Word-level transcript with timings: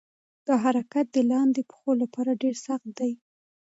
دا 0.47 0.55
حرکت 0.63 1.05
د 1.11 1.17
لاندې 1.31 1.61
پښو 1.69 1.91
لپاره 2.01 2.39
ډېر 2.41 2.55
سخت 2.65 2.87
دی. 2.99 3.11